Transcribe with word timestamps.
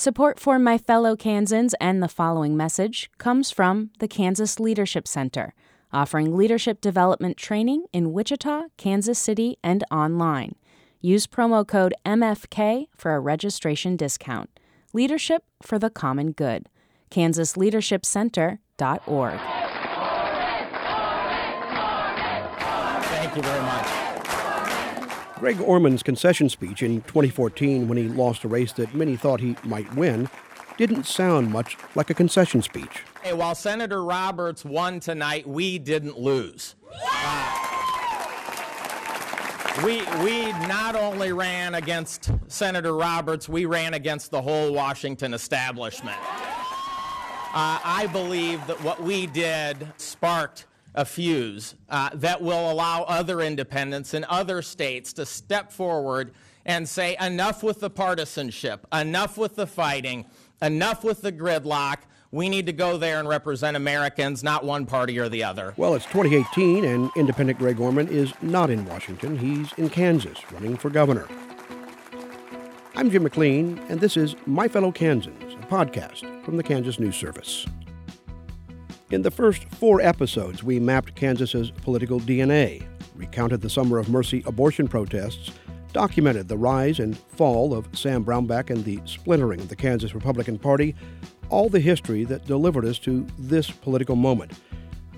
Support 0.00 0.40
for 0.40 0.58
my 0.58 0.78
fellow 0.78 1.14
Kansans 1.14 1.74
and 1.78 2.02
the 2.02 2.08
following 2.08 2.56
message 2.56 3.10
comes 3.18 3.50
from 3.50 3.90
the 3.98 4.08
Kansas 4.08 4.58
Leadership 4.58 5.06
Center, 5.06 5.52
offering 5.92 6.34
leadership 6.34 6.80
development 6.80 7.36
training 7.36 7.84
in 7.92 8.14
Wichita, 8.14 8.62
Kansas 8.78 9.18
City, 9.18 9.58
and 9.62 9.84
online. 9.90 10.54
Use 11.02 11.26
promo 11.26 11.68
code 11.68 11.92
MFK 12.06 12.86
for 12.96 13.14
a 13.14 13.20
registration 13.20 13.96
discount. 13.96 14.48
Leadership 14.94 15.44
for 15.60 15.78
the 15.78 15.90
common 15.90 16.32
good. 16.32 16.70
KansasLeadershipCenter.org. 17.10 19.40
Thank 23.02 23.36
you 23.36 23.42
very 23.42 23.60
much. 23.60 24.09
Greg 25.40 25.58
Orman's 25.62 26.02
concession 26.02 26.50
speech 26.50 26.82
in 26.82 27.00
2014 27.00 27.88
when 27.88 27.96
he 27.96 28.08
lost 28.08 28.44
a 28.44 28.48
race 28.48 28.74
that 28.74 28.94
many 28.94 29.16
thought 29.16 29.40
he 29.40 29.56
might 29.64 29.90
win 29.94 30.28
didn't 30.76 31.06
sound 31.06 31.50
much 31.50 31.78
like 31.94 32.10
a 32.10 32.14
concession 32.14 32.60
speech. 32.60 33.02
Hey, 33.22 33.32
while 33.32 33.54
Senator 33.54 34.04
Roberts 34.04 34.66
won 34.66 35.00
tonight, 35.00 35.48
we 35.48 35.78
didn't 35.78 36.18
lose. 36.18 36.74
Uh, 36.92 37.56
we, 39.82 40.02
we 40.22 40.52
not 40.68 40.94
only 40.94 41.32
ran 41.32 41.74
against 41.74 42.30
Senator 42.48 42.94
Roberts, 42.94 43.48
we 43.48 43.64
ran 43.64 43.94
against 43.94 44.30
the 44.30 44.42
whole 44.42 44.74
Washington 44.74 45.32
establishment. 45.32 46.18
Uh, 46.18 47.80
I 47.82 48.10
believe 48.12 48.66
that 48.66 48.82
what 48.84 49.02
we 49.02 49.26
did 49.26 49.90
sparked 49.96 50.66
a 50.94 51.04
fuse 51.04 51.74
uh, 51.88 52.10
that 52.14 52.42
will 52.42 52.70
allow 52.70 53.02
other 53.04 53.40
independents 53.40 54.14
in 54.14 54.24
other 54.24 54.62
states 54.62 55.12
to 55.14 55.26
step 55.26 55.72
forward 55.72 56.32
and 56.64 56.88
say, 56.88 57.16
enough 57.20 57.62
with 57.62 57.80
the 57.80 57.90
partisanship, 57.90 58.86
enough 58.92 59.38
with 59.38 59.56
the 59.56 59.66
fighting, 59.66 60.26
enough 60.60 61.04
with 61.04 61.22
the 61.22 61.32
gridlock. 61.32 61.98
We 62.32 62.48
need 62.48 62.66
to 62.66 62.72
go 62.72 62.96
there 62.96 63.18
and 63.18 63.28
represent 63.28 63.76
Americans, 63.76 64.44
not 64.44 64.64
one 64.64 64.86
party 64.86 65.18
or 65.18 65.28
the 65.28 65.42
other. 65.42 65.74
Well, 65.76 65.94
it's 65.94 66.04
2018, 66.06 66.84
and 66.84 67.10
independent 67.16 67.58
Greg 67.58 67.80
Orman 67.80 68.08
is 68.08 68.32
not 68.40 68.70
in 68.70 68.84
Washington. 68.84 69.36
He's 69.36 69.72
in 69.72 69.88
Kansas, 69.88 70.38
running 70.52 70.76
for 70.76 70.90
governor. 70.90 71.26
I'm 72.94 73.10
Jim 73.10 73.22
McLean, 73.22 73.78
and 73.88 74.00
this 74.00 74.16
is 74.16 74.36
My 74.46 74.68
Fellow 74.68 74.92
Kansans, 74.92 75.54
a 75.54 75.66
podcast 75.66 76.44
from 76.44 76.56
the 76.56 76.62
Kansas 76.62 77.00
News 77.00 77.16
Service. 77.16 77.66
In 79.10 79.22
the 79.22 79.30
first 79.32 79.64
four 79.70 80.00
episodes, 80.00 80.62
we 80.62 80.78
mapped 80.78 81.16
Kansas's 81.16 81.72
political 81.72 82.20
DNA, 82.20 82.86
recounted 83.16 83.60
the 83.60 83.68
Summer 83.68 83.98
of 83.98 84.08
Mercy 84.08 84.44
abortion 84.46 84.86
protests, 84.86 85.50
documented 85.92 86.46
the 86.46 86.56
rise 86.56 87.00
and 87.00 87.18
fall 87.18 87.74
of 87.74 87.88
Sam 87.92 88.24
Brownback 88.24 88.70
and 88.70 88.84
the 88.84 89.00
splintering 89.06 89.58
of 89.58 89.68
the 89.68 89.74
Kansas 89.74 90.14
Republican 90.14 90.60
Party, 90.60 90.94
all 91.48 91.68
the 91.68 91.80
history 91.80 92.22
that 92.26 92.46
delivered 92.46 92.84
us 92.84 93.00
to 93.00 93.26
this 93.36 93.68
political 93.68 94.14
moment. 94.14 94.52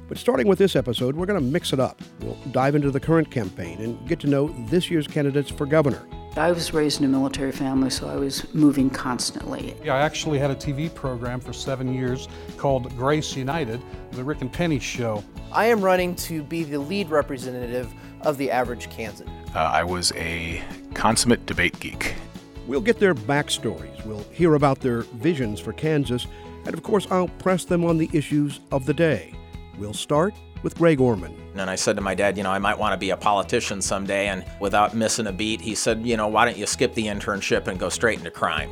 But 0.08 0.16
starting 0.16 0.48
with 0.48 0.58
this 0.58 0.74
episode, 0.74 1.14
we're 1.14 1.26
going 1.26 1.38
to 1.38 1.46
mix 1.46 1.74
it 1.74 1.80
up. 1.80 2.00
We'll 2.22 2.38
dive 2.50 2.74
into 2.74 2.90
the 2.90 3.00
current 3.00 3.30
campaign 3.30 3.78
and 3.78 4.08
get 4.08 4.20
to 4.20 4.26
know 4.26 4.48
this 4.70 4.90
year's 4.90 5.06
candidates 5.06 5.50
for 5.50 5.66
governor. 5.66 6.02
I 6.34 6.50
was 6.50 6.72
raised 6.72 6.98
in 6.98 7.04
a 7.04 7.08
military 7.08 7.52
family, 7.52 7.90
so 7.90 8.08
I 8.08 8.16
was 8.16 8.52
moving 8.54 8.88
constantly. 8.88 9.76
I 9.82 9.98
actually 9.98 10.38
had 10.38 10.50
a 10.50 10.54
TV 10.54 10.92
program 10.92 11.40
for 11.40 11.52
seven 11.52 11.92
years 11.92 12.26
called 12.56 12.96
Grace 12.96 13.36
United, 13.36 13.82
the 14.12 14.24
Rick 14.24 14.40
and 14.40 14.50
Penny 14.50 14.78
Show. 14.78 15.22
I 15.52 15.66
am 15.66 15.82
running 15.82 16.14
to 16.16 16.42
be 16.42 16.64
the 16.64 16.78
lead 16.78 17.10
representative 17.10 17.92
of 18.22 18.38
the 18.38 18.50
average 18.50 18.88
Kansan. 18.88 19.28
Uh, 19.54 19.58
I 19.58 19.84
was 19.84 20.10
a 20.16 20.62
consummate 20.94 21.44
debate 21.44 21.78
geek. 21.80 22.14
We'll 22.66 22.80
get 22.80 22.98
their 22.98 23.14
backstories, 23.14 24.02
we'll 24.06 24.24
hear 24.30 24.54
about 24.54 24.80
their 24.80 25.02
visions 25.02 25.60
for 25.60 25.74
Kansas, 25.74 26.26
and 26.64 26.72
of 26.72 26.82
course, 26.82 27.06
I'll 27.10 27.28
press 27.28 27.66
them 27.66 27.84
on 27.84 27.98
the 27.98 28.08
issues 28.14 28.60
of 28.70 28.86
the 28.86 28.94
day. 28.94 29.34
We'll 29.78 29.92
start 29.92 30.32
with 30.62 30.76
Greg 30.76 31.00
Orman. 31.00 31.36
And 31.54 31.68
I 31.68 31.74
said 31.74 31.96
to 31.96 32.02
my 32.02 32.14
dad, 32.14 32.36
you 32.36 32.42
know, 32.42 32.50
I 32.50 32.58
might 32.58 32.78
want 32.78 32.92
to 32.92 32.98
be 32.98 33.10
a 33.10 33.16
politician 33.16 33.82
someday. 33.82 34.28
And 34.28 34.44
without 34.60 34.94
missing 34.94 35.26
a 35.26 35.32
beat, 35.32 35.60
he 35.60 35.74
said, 35.74 36.06
you 36.06 36.16
know, 36.16 36.28
why 36.28 36.44
don't 36.44 36.56
you 36.56 36.66
skip 36.66 36.94
the 36.94 37.06
internship 37.06 37.66
and 37.66 37.78
go 37.78 37.88
straight 37.88 38.18
into 38.18 38.30
crime? 38.30 38.70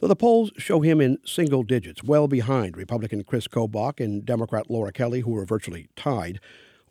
So 0.00 0.08
the 0.08 0.16
polls 0.16 0.50
show 0.56 0.80
him 0.80 1.00
in 1.00 1.18
single 1.26 1.62
digits, 1.62 2.02
well 2.02 2.26
behind 2.26 2.76
Republican 2.76 3.22
Chris 3.22 3.46
Kobach 3.46 4.02
and 4.02 4.24
Democrat 4.24 4.70
Laura 4.70 4.92
Kelly, 4.92 5.20
who 5.20 5.36
are 5.36 5.44
virtually 5.44 5.88
tied. 5.94 6.40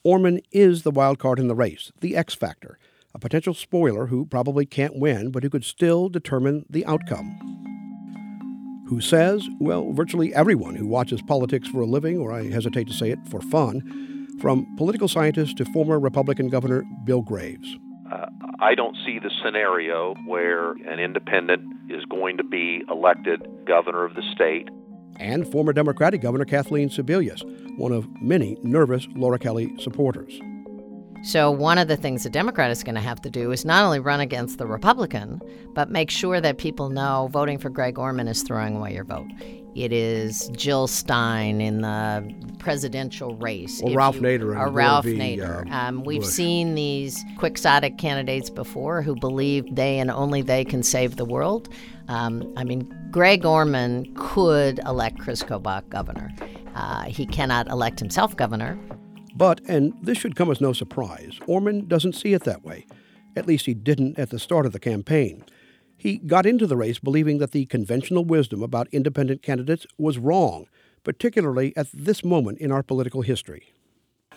Orman 0.03 0.41
is 0.51 0.83
the 0.83 0.91
wild 0.91 1.17
card 1.17 1.39
in 1.39 1.47
the 1.47 1.55
race, 1.55 1.91
the 2.01 2.15
X 2.15 2.35
factor, 2.35 2.77
a 3.13 3.19
potential 3.19 3.55
spoiler 3.55 4.07
who 4.07 4.25
probably 4.25 4.65
can't 4.65 4.99
win, 4.99 5.31
but 5.31 5.41
who 5.41 5.49
could 5.49 5.65
still 5.65 6.07
determine 6.07 6.65
the 6.69 6.85
outcome 6.85 7.59
who 8.89 8.99
says, 8.99 9.47
well, 9.59 9.91
virtually 9.93 10.33
everyone 10.33 10.75
who 10.75 10.87
watches 10.87 11.21
politics 11.21 11.67
for 11.67 11.81
a 11.81 11.85
living, 11.85 12.17
or 12.17 12.33
I 12.33 12.49
hesitate 12.49 12.87
to 12.87 12.93
say 12.93 13.11
it, 13.11 13.19
for 13.29 13.39
fun, 13.39 14.27
from 14.41 14.65
political 14.77 15.07
scientist 15.07 15.57
to 15.57 15.65
former 15.65 15.99
Republican 15.99 16.49
Governor 16.49 16.83
Bill 17.03 17.21
Graves. 17.21 17.77
Uh, 18.11 18.25
I 18.59 18.73
don't 18.73 18.97
see 19.05 19.19
the 19.19 19.29
scenario 19.43 20.15
where 20.25 20.71
an 20.71 20.99
independent 20.99 21.61
is 21.91 22.03
going 22.05 22.37
to 22.37 22.43
be 22.43 22.81
elected 22.89 23.47
governor 23.67 24.05
of 24.05 24.15
the 24.15 24.23
state. 24.33 24.69
And 25.17 25.47
former 25.47 25.71
Democratic 25.71 26.21
Governor 26.21 26.45
Kathleen 26.45 26.89
Sebelius, 26.89 27.43
one 27.77 27.91
of 27.91 28.07
many 28.21 28.57
nervous 28.63 29.07
Laura 29.15 29.37
Kelly 29.37 29.71
supporters. 29.77 30.39
So, 31.21 31.51
one 31.51 31.77
of 31.77 31.89
the 31.89 31.97
things 31.97 32.23
the 32.23 32.29
Democrat 32.29 32.71
is 32.71 32.81
going 32.81 32.95
to 32.95 33.01
have 33.01 33.21
to 33.21 33.29
do 33.29 33.51
is 33.51 33.65
not 33.65 33.83
only 33.83 33.99
run 33.99 34.21
against 34.21 34.57
the 34.57 34.65
Republican, 34.65 35.41
but 35.73 35.89
make 35.89 36.09
sure 36.09 36.39
that 36.39 36.57
people 36.57 36.89
know 36.89 37.29
voting 37.31 37.57
for 37.57 37.69
Greg 37.69 37.99
Orman 37.99 38.27
is 38.29 38.41
throwing 38.41 38.77
away 38.77 38.93
your 38.93 39.03
vote. 39.03 39.27
It 39.75 39.91
is 39.91 40.49
Jill 40.55 40.87
Stein 40.87 41.61
in 41.61 41.81
the 41.81 42.33
presidential 42.57 43.35
race. 43.35 43.81
Or 43.81 43.91
Ralph 43.91 44.15
you, 44.15 44.21
Nader. 44.21 44.57
Or 44.57 44.71
Ralph 44.71 45.05
v, 45.05 45.17
Nader. 45.17 45.69
Uh, 45.69 45.75
um, 45.75 46.03
we've 46.03 46.21
Bush. 46.21 46.29
seen 46.29 46.75
these 46.75 47.23
quixotic 47.37 47.97
candidates 47.97 48.49
before 48.49 49.01
who 49.01 49.15
believe 49.15 49.75
they 49.75 49.99
and 49.99 50.09
only 50.09 50.41
they 50.41 50.63
can 50.63 50.83
save 50.83 51.17
the 51.17 51.25
world. 51.25 51.69
Um, 52.07 52.51
I 52.57 52.63
mean, 52.63 52.91
Greg 53.11 53.45
Orman 53.45 54.11
could 54.15 54.79
elect 54.85 55.19
Chris 55.19 55.43
Kobach 55.43 55.87
governor. 55.89 56.31
Uh, 56.75 57.03
he 57.03 57.25
cannot 57.25 57.67
elect 57.67 57.99
himself 57.99 58.35
governor 58.35 58.79
but, 59.39 59.61
and 59.69 59.93
this 60.01 60.17
should 60.17 60.35
come 60.35 60.51
as 60.51 60.59
no 60.59 60.73
surprise, 60.73 61.39
Orman 61.47 61.87
doesn't 61.87 62.13
see 62.13 62.33
it 62.33 62.43
that 62.43 62.65
way. 62.65 62.85
At 63.37 63.47
least 63.47 63.67
he 63.67 63.73
didn't 63.73 64.19
at 64.19 64.31
the 64.31 64.37
start 64.37 64.65
of 64.65 64.73
the 64.73 64.79
campaign. 64.81 65.45
He 65.95 66.17
got 66.17 66.45
into 66.45 66.67
the 66.67 66.75
race 66.75 66.99
believing 66.99 67.37
that 67.37 67.51
the 67.51 67.65
conventional 67.65 68.25
wisdom 68.25 68.61
about 68.61 68.89
independent 68.91 69.41
candidates 69.41 69.87
was 69.97 70.17
wrong, 70.17 70.67
particularly 71.05 71.71
at 71.77 71.87
this 71.93 72.21
moment 72.21 72.59
in 72.59 72.69
our 72.69 72.83
political 72.83 73.21
history. 73.21 73.73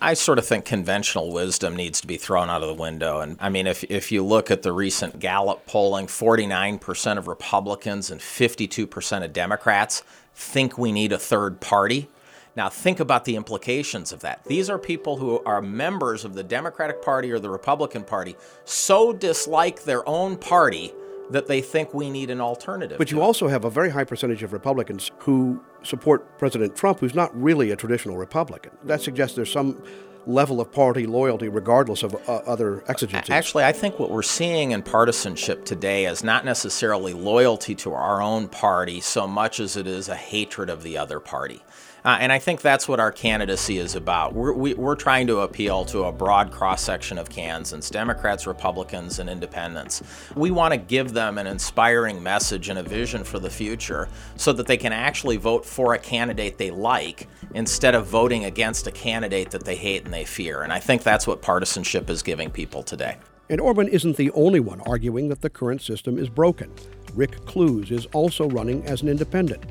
I 0.00 0.14
sort 0.14 0.38
of 0.38 0.46
think 0.46 0.64
conventional 0.64 1.32
wisdom 1.32 1.74
needs 1.74 2.00
to 2.00 2.06
be 2.06 2.16
thrown 2.16 2.48
out 2.48 2.62
of 2.62 2.68
the 2.68 2.80
window. 2.80 3.20
And 3.20 3.36
I 3.40 3.48
mean, 3.48 3.66
if, 3.66 3.82
if 3.84 4.12
you 4.12 4.24
look 4.24 4.52
at 4.52 4.62
the 4.62 4.72
recent 4.72 5.18
Gallup 5.18 5.66
polling, 5.66 6.06
49% 6.06 7.18
of 7.18 7.26
Republicans 7.26 8.08
and 8.12 8.20
52% 8.20 9.24
of 9.24 9.32
Democrats 9.32 10.04
think 10.32 10.78
we 10.78 10.92
need 10.92 11.10
a 11.10 11.18
third 11.18 11.60
party. 11.60 12.08
Now, 12.54 12.68
think 12.68 13.00
about 13.00 13.24
the 13.24 13.36
implications 13.36 14.12
of 14.12 14.20
that. 14.20 14.44
These 14.44 14.68
are 14.68 14.78
people 14.78 15.16
who 15.16 15.42
are 15.44 15.62
members 15.62 16.24
of 16.24 16.34
the 16.34 16.42
Democratic 16.42 17.02
Party 17.02 17.30
or 17.30 17.38
the 17.38 17.48
Republican 17.48 18.04
Party, 18.04 18.36
so 18.64 19.12
dislike 19.12 19.84
their 19.84 20.06
own 20.08 20.36
party 20.36 20.92
that 21.30 21.46
they 21.46 21.62
think 21.62 21.94
we 21.94 22.10
need 22.10 22.30
an 22.30 22.40
alternative. 22.40 22.98
But 22.98 23.10
you 23.10 23.22
also 23.22 23.48
have 23.48 23.64
a 23.64 23.70
very 23.70 23.90
high 23.90 24.04
percentage 24.04 24.42
of 24.42 24.52
Republicans 24.52 25.10
who 25.18 25.62
support 25.82 26.38
President 26.38 26.76
Trump, 26.76 27.00
who's 27.00 27.14
not 27.14 27.34
really 27.40 27.70
a 27.70 27.76
traditional 27.76 28.16
Republican. 28.16 28.72
That 28.84 29.00
suggests 29.00 29.34
there's 29.34 29.50
some 29.50 29.82
level 30.26 30.60
of 30.60 30.70
party 30.70 31.06
loyalty 31.06 31.48
regardless 31.48 32.02
of 32.02 32.14
uh, 32.28 32.34
other 32.46 32.84
exigencies. 32.88 33.30
Actually, 33.30 33.64
I 33.64 33.72
think 33.72 33.98
what 33.98 34.10
we're 34.10 34.22
seeing 34.22 34.70
in 34.70 34.82
partisanship 34.82 35.64
today 35.64 36.06
is 36.06 36.22
not 36.22 36.44
necessarily 36.44 37.12
loyalty 37.12 37.74
to 37.76 37.92
our 37.92 38.22
own 38.22 38.48
party 38.48 39.00
so 39.00 39.26
much 39.26 39.58
as 39.58 39.76
it 39.76 39.86
is 39.86 40.08
a 40.08 40.14
hatred 40.14 40.70
of 40.70 40.82
the 40.82 40.96
other 40.96 41.18
party. 41.18 41.62
Uh, 42.04 42.18
and 42.20 42.32
I 42.32 42.38
think 42.38 42.60
that's 42.60 42.88
what 42.88 42.98
our 42.98 43.12
candidacy 43.12 43.78
is 43.78 43.94
about. 43.94 44.34
We're, 44.34 44.52
we, 44.52 44.74
are 44.74 44.76
we 44.76 44.86
are 44.86 44.96
trying 44.96 45.28
to 45.28 45.40
appeal 45.40 45.84
to 45.86 46.04
a 46.04 46.12
broad 46.12 46.50
cross 46.50 46.82
section 46.82 47.16
of 47.16 47.30
Kansans 47.30 47.90
Democrats, 47.90 48.46
Republicans, 48.46 49.20
and 49.20 49.30
independents. 49.30 50.02
We 50.34 50.50
want 50.50 50.72
to 50.72 50.78
give 50.78 51.12
them 51.12 51.38
an 51.38 51.46
inspiring 51.46 52.22
message 52.22 52.68
and 52.68 52.78
a 52.78 52.82
vision 52.82 53.22
for 53.22 53.38
the 53.38 53.50
future 53.50 54.08
so 54.36 54.52
that 54.52 54.66
they 54.66 54.76
can 54.76 54.92
actually 54.92 55.36
vote 55.36 55.64
for 55.64 55.94
a 55.94 55.98
candidate 55.98 56.58
they 56.58 56.70
like 56.70 57.28
instead 57.54 57.94
of 57.94 58.06
voting 58.06 58.44
against 58.44 58.86
a 58.86 58.92
candidate 58.92 59.50
that 59.52 59.64
they 59.64 59.76
hate 59.76 60.04
and 60.04 60.12
they 60.12 60.24
fear. 60.24 60.62
And 60.62 60.72
I 60.72 60.80
think 60.80 61.02
that's 61.02 61.26
what 61.26 61.40
partisanship 61.40 62.10
is 62.10 62.22
giving 62.22 62.50
people 62.50 62.82
today. 62.82 63.16
And 63.48 63.60
Orman 63.60 63.88
isn't 63.88 64.16
the 64.16 64.30
only 64.32 64.60
one 64.60 64.80
arguing 64.82 65.28
that 65.28 65.40
the 65.40 65.50
current 65.50 65.82
system 65.82 66.18
is 66.18 66.28
broken. 66.28 66.72
Rick 67.14 67.32
Kloos 67.44 67.90
is 67.92 68.06
also 68.06 68.48
running 68.48 68.84
as 68.86 69.02
an 69.02 69.08
independent. 69.08 69.62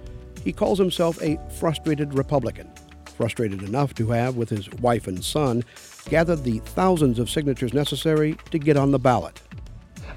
He 0.43 0.51
calls 0.51 0.79
himself 0.79 1.21
a 1.21 1.39
frustrated 1.59 2.13
Republican, 2.13 2.71
frustrated 3.15 3.61
enough 3.63 3.93
to 3.95 4.09
have, 4.09 4.35
with 4.35 4.49
his 4.49 4.69
wife 4.73 5.07
and 5.07 5.23
son, 5.23 5.63
gathered 6.09 6.43
the 6.43 6.59
thousands 6.59 7.19
of 7.19 7.29
signatures 7.29 7.73
necessary 7.73 8.35
to 8.49 8.57
get 8.57 8.77
on 8.77 8.91
the 8.91 8.99
ballot. 8.99 9.41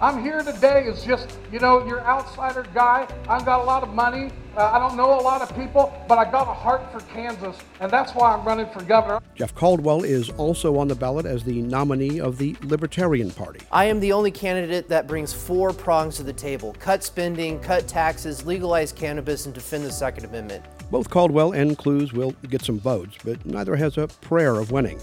I'm 0.05 0.23
here 0.23 0.43
today 0.43 0.87
as 0.87 1.03
just, 1.03 1.39
you 1.51 1.59
know, 1.61 1.83
your 1.87 2.03
outsider 2.03 2.67
guy. 2.75 3.09
I've 3.27 3.47
got 3.47 3.61
a 3.61 3.65
lot 3.65 3.83
of 3.83 3.89
money. 3.95 4.31
Uh, 4.55 4.71
I 4.71 4.79
don't 4.79 4.99
know 4.99 5.19
a 5.19 5.23
lot 5.23 5.41
of 5.41 5.57
people, 5.57 5.99
but 6.07 6.19
I 6.19 6.31
got 6.31 6.47
a 6.47 6.53
heart 6.53 6.93
for 6.93 7.01
Kansas, 7.15 7.57
and 7.81 7.91
that's 7.91 8.13
why 8.13 8.35
I'm 8.35 8.47
running 8.47 8.67
for 8.67 8.83
governor. 8.83 9.23
Jeff 9.35 9.55
Caldwell 9.55 10.05
is 10.05 10.29
also 10.29 10.77
on 10.77 10.89
the 10.89 10.95
ballot 10.95 11.25
as 11.25 11.43
the 11.43 11.63
nominee 11.63 12.21
of 12.21 12.37
the 12.37 12.55
Libertarian 12.65 13.31
Party. 13.31 13.61
I 13.73 13.87
am 13.87 13.99
the 13.99 14.13
only 14.13 14.31
candidate 14.31 14.91
that 14.91 15.07
brings 15.07 15.33
four 15.33 15.73
prongs 15.73 16.17
to 16.17 16.23
the 16.23 16.35
table 16.35 16.77
cut 16.79 17.03
spending, 17.03 17.59
cut 17.61 17.89
taxes, 17.89 18.45
legalize 18.45 18.93
cannabis, 18.93 19.47
and 19.47 19.55
defend 19.55 19.87
the 19.87 19.91
Second 19.91 20.27
Amendment. 20.27 20.67
Both 20.91 21.09
Caldwell 21.09 21.53
and 21.53 21.79
Kloos 21.79 22.13
will 22.13 22.33
get 22.51 22.61
some 22.61 22.79
votes, 22.79 23.17
but 23.25 23.47
neither 23.47 23.75
has 23.77 23.97
a 23.97 24.09
prayer 24.09 24.57
of 24.57 24.71
winning. 24.71 25.01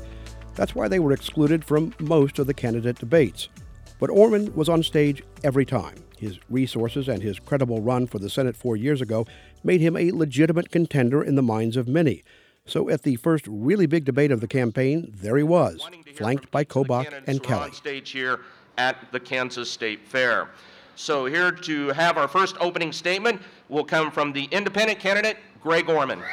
That's 0.54 0.76
why 0.76 0.88
they 0.88 1.00
were 1.00 1.14
excluded 1.14 1.66
from 1.66 1.96
most 2.00 2.38
of 2.38 2.46
the 2.46 2.54
candidate 2.54 3.00
debates. 3.00 3.50
But 4.02 4.10
Orman 4.10 4.54
was 4.56 4.68
on 4.68 4.82
stage 4.82 5.24
every 5.44 5.64
time. 5.64 6.04
His 6.18 6.40
resources 6.50 7.08
and 7.08 7.22
his 7.22 7.40
credible 7.40 7.82
run 7.82 8.08
for 8.08 8.18
the 8.18 8.32
Senate 8.32 8.58
four 8.58 8.76
years 8.76 9.00
ago 9.00 9.28
made 9.64 9.80
him 9.80 9.96
a 9.96 10.12
legitimate 10.12 10.72
contender 10.72 11.24
in 11.24 11.36
the 11.36 11.44
minds 11.44 11.78
of 11.78 11.88
many. 11.88 12.24
So 12.66 12.90
at 12.90 13.04
the 13.04 13.16
first 13.18 13.46
really 13.48 13.86
big 13.86 14.04
debate 14.04 14.32
of 14.32 14.42
the 14.42 14.48
campaign, 14.48 15.14
there 15.16 15.38
he 15.38 15.44
was, 15.44 15.88
flanked 16.16 16.50
by 16.50 16.64
Kobach 16.64 17.14
and 17.28 17.44
Kelly. 17.44 17.66
On 17.66 17.74
stage 17.74 18.10
here 18.10 18.40
at 18.80 18.98
the 19.12 19.20
Kansas 19.20 19.70
State 19.70 20.08
Fair. 20.08 20.50
So 20.96 21.28
here 21.28 21.52
to 21.52 21.90
have 21.90 22.18
our 22.18 22.28
first 22.28 22.56
opening 22.60 22.92
statement 22.92 23.40
will 23.70 23.86
come 23.86 24.10
from 24.10 24.34
the 24.34 24.46
independent 24.46 25.00
candidate, 25.00 25.38
Greg 25.62 25.90
Orman. 25.90 26.24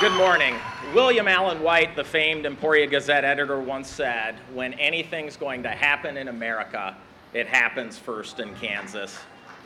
Good 0.00 0.12
morning. 0.12 0.54
William 0.94 1.26
Allen 1.26 1.60
White, 1.60 1.96
the 1.96 2.04
famed 2.04 2.46
Emporia 2.46 2.86
Gazette 2.86 3.24
editor, 3.24 3.58
once 3.58 3.88
said, 3.88 4.36
When 4.54 4.74
anything's 4.74 5.36
going 5.36 5.64
to 5.64 5.70
happen 5.70 6.16
in 6.16 6.28
America, 6.28 6.96
it 7.34 7.48
happens 7.48 7.98
first 7.98 8.38
in 8.38 8.54
Kansas. 8.54 9.18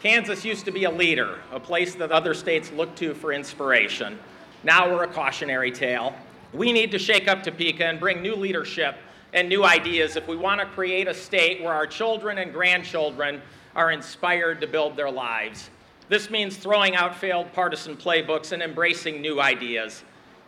Kansas 0.03 0.43
used 0.43 0.65
to 0.65 0.71
be 0.71 0.85
a 0.85 0.91
leader, 0.91 1.41
a 1.53 1.61
place 1.61 1.95
that 1.97 2.11
other 2.11 2.33
states 2.33 2.73
looked 2.73 2.97
to 3.01 3.13
for 3.13 3.35
inspiration. 3.35 4.19
Now 4.65 4.91
we're 4.91 5.05
a 5.05 5.13
cautionary 5.13 5.71
tale. 5.71 6.15
We 6.55 6.73
need 6.73 6.91
to 6.93 6.99
shake 6.99 7.29
up 7.29 7.43
Topeka 7.43 7.85
and 7.85 8.01
bring 8.01 8.23
new 8.23 8.35
leadership 8.35 8.97
and 9.35 9.51
new 9.51 9.65
ideas 9.65 10.17
if 10.17 10.27
we 10.27 10.37
want 10.37 10.61
to 10.61 10.67
create 10.67 11.09
a 11.09 11.15
state 11.15 11.63
where 11.63 11.75
our 11.75 11.87
children 11.87 12.39
and 12.39 12.55
grandchildren 12.55 13.43
are 13.77 13.91
inspired 13.91 14.63
to 14.63 14.67
build 14.67 14.97
their 14.97 15.11
lives. 15.11 15.69
This 16.09 16.31
means 16.31 16.57
throwing 16.57 16.97
out 16.97 17.15
failed 17.15 17.53
partisan 17.53 17.97
playbooks 17.97 18.53
and 18.53 18.63
embracing 18.63 19.21
new 19.21 19.39
ideas. 19.39 20.05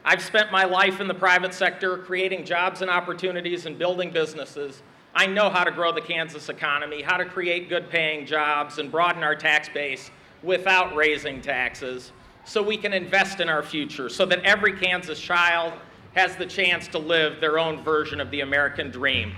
I've 0.06 0.22
spent 0.22 0.52
my 0.52 0.64
life 0.64 1.00
in 1.00 1.08
the 1.08 1.14
private 1.14 1.54
sector 1.54 1.96
creating 1.96 2.44
jobs 2.44 2.82
and 2.82 2.90
opportunities 2.90 3.64
and 3.64 3.78
building 3.78 4.10
businesses. 4.10 4.82
I 5.14 5.26
know 5.26 5.48
how 5.48 5.64
to 5.64 5.70
grow 5.70 5.92
the 5.92 6.02
Kansas 6.02 6.50
economy, 6.50 7.00
how 7.00 7.16
to 7.16 7.24
create 7.24 7.70
good 7.70 7.88
paying 7.88 8.26
jobs 8.26 8.78
and 8.78 8.90
broaden 8.90 9.22
our 9.22 9.34
tax 9.34 9.70
base 9.70 10.10
without 10.42 10.94
raising 10.94 11.40
taxes 11.40 12.12
so 12.44 12.62
we 12.62 12.76
can 12.76 12.92
invest 12.92 13.40
in 13.40 13.48
our 13.48 13.62
future 13.62 14.10
so 14.10 14.26
that 14.26 14.42
every 14.42 14.74
Kansas 14.74 15.18
child 15.18 15.72
has 16.14 16.36
the 16.36 16.44
chance 16.44 16.86
to 16.88 16.98
live 16.98 17.40
their 17.40 17.58
own 17.58 17.82
version 17.82 18.20
of 18.20 18.30
the 18.30 18.42
American 18.42 18.90
dream. 18.90 19.32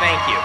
Thank 0.00 0.28
you. 0.28 0.36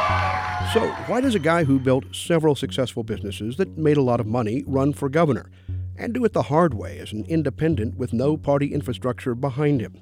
So, 0.71 0.87
why 1.07 1.21
does 1.21 1.33
a 1.33 1.39
guy 1.39 1.63
who 1.63 1.79
built 1.79 2.03
several 2.13 2.55
successful 2.55 3.03
businesses 3.03 3.57
that 3.57 3.77
made 3.77 3.97
a 3.97 4.01
lot 4.01 4.19
of 4.19 4.27
money 4.27 4.63
run 4.67 4.93
for 4.93 5.09
governor? 5.09 5.49
And 5.97 6.13
do 6.13 6.25
it 6.25 6.33
the 6.33 6.43
hard 6.43 6.73
way 6.73 6.99
as 6.99 7.11
an 7.11 7.25
independent 7.25 7.97
with 7.97 8.13
no 8.13 8.37
party 8.37 8.73
infrastructure 8.73 9.35
behind 9.35 9.81
him. 9.81 10.01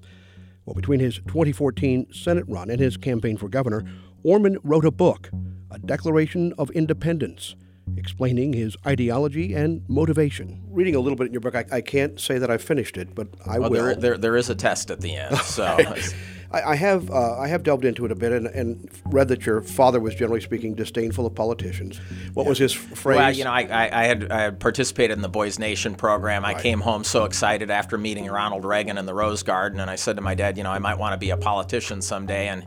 Well, 0.65 0.73
between 0.73 0.99
his 0.99 1.15
2014 1.15 2.07
Senate 2.11 2.45
run 2.47 2.69
and 2.69 2.79
his 2.79 2.97
campaign 2.97 3.37
for 3.37 3.49
governor, 3.49 3.83
Orman 4.23 4.57
wrote 4.63 4.85
a 4.85 4.91
book, 4.91 5.29
A 5.71 5.79
Declaration 5.79 6.53
of 6.57 6.69
Independence, 6.71 7.55
explaining 7.97 8.53
his 8.53 8.77
ideology 8.87 9.53
and 9.53 9.83
motivation. 9.89 10.63
Reading 10.69 10.95
a 10.95 10.99
little 10.99 11.17
bit 11.17 11.27
in 11.27 11.33
your 11.33 11.41
book, 11.41 11.55
I, 11.55 11.65
I 11.71 11.81
can't 11.81 12.19
say 12.19 12.37
that 12.37 12.49
I've 12.49 12.63
finished 12.63 12.97
it, 12.97 13.13
but 13.13 13.27
I 13.45 13.59
well, 13.59 13.69
will. 13.69 13.83
There, 13.83 13.95
there, 13.95 14.17
there 14.17 14.37
is 14.37 14.49
a 14.49 14.55
test 14.55 14.89
at 14.89 15.01
the 15.01 15.15
end, 15.15 15.37
so. 15.39 15.77
I, 16.53 16.71
I 16.71 16.75
have 16.75 17.09
uh, 17.09 17.39
I 17.39 17.47
have 17.47 17.63
delved 17.63 17.83
into 17.83 18.05
it 18.05 18.11
a 18.11 18.15
bit 18.15 18.31
and, 18.31 18.47
and, 18.47 18.89
read 19.05 19.27
that 19.27 19.45
your 19.45 19.61
father 19.61 19.99
was 19.99 20.15
generally 20.15 20.41
speaking 20.41 20.75
disdainful 20.75 21.25
of 21.25 21.35
politicians. 21.35 21.99
What 22.33 22.43
yeah. 22.43 22.49
was 22.49 22.57
his 22.57 22.73
phrase? 22.73 23.17
Well, 23.17 23.31
you 23.31 23.43
know, 23.43 23.51
I, 23.51 23.61
I, 23.61 24.01
I, 24.01 24.05
had, 24.05 24.31
I 24.31 24.41
had 24.41 24.59
participated 24.59 25.17
in 25.17 25.21
the 25.21 25.29
Boys 25.29 25.59
Nation 25.59 25.95
program. 25.95 26.45
I 26.45 26.53
right. 26.53 26.61
came 26.61 26.79
home 26.79 27.03
so 27.03 27.25
excited 27.25 27.69
after 27.69 27.97
meeting 27.97 28.25
Ronald 28.27 28.65
Reagan 28.65 28.97
in 28.97 29.05
the 29.05 29.13
Rose 29.13 29.43
Garden, 29.43 29.79
and 29.79 29.89
I 29.89 29.95
said 29.95 30.15
to 30.15 30.21
my 30.21 30.35
dad, 30.35 30.57
you 30.57 30.63
know, 30.63 30.71
I 30.71 30.79
might 30.79 30.97
want 30.97 31.13
to 31.13 31.17
be 31.17 31.31
a 31.31 31.37
politician 31.37 32.01
someday, 32.01 32.47
and 32.47 32.65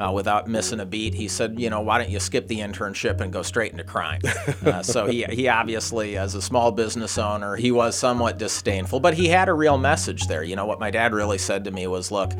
uh, 0.00 0.12
without 0.12 0.48
missing 0.48 0.80
a 0.80 0.86
beat. 0.86 1.14
He 1.14 1.28
said, 1.28 1.58
you 1.58 1.70
know, 1.70 1.80
why 1.80 1.98
don't 1.98 2.10
you 2.10 2.20
skip 2.20 2.46
the 2.46 2.58
internship 2.58 3.20
and 3.20 3.32
go 3.32 3.42
straight 3.42 3.72
into 3.72 3.84
crime? 3.84 4.20
Uh, 4.68 4.82
so 4.82 5.06
he, 5.06 5.24
he 5.24 5.48
obviously, 5.48 6.18
as 6.18 6.34
a 6.34 6.42
small 6.42 6.72
business 6.72 7.16
owner, 7.16 7.54
he 7.56 7.70
was 7.70 7.96
somewhat 7.96 8.38
disdainful, 8.38 8.98
but 9.00 9.14
he 9.14 9.28
had 9.28 9.48
a 9.48 9.54
real 9.54 9.78
message 9.78 10.26
there. 10.26 10.42
You 10.42 10.56
know, 10.56 10.66
what 10.66 10.80
my 10.80 10.90
dad 10.90 11.14
really 11.14 11.38
said 11.38 11.64
to 11.64 11.70
me 11.70 11.86
was, 11.86 12.10
look, 12.10 12.32